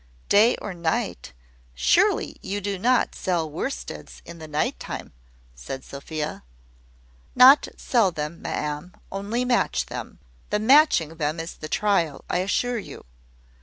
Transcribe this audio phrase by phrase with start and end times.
[0.29, 1.31] "Day or night!
[1.75, 5.13] Surely you do not sell worsteds in the night time?"
[5.53, 6.43] said Sophia.
[7.35, 10.17] "Not sell them, ma'am; only match them.
[10.49, 13.05] The matching them is the trial, I assure you.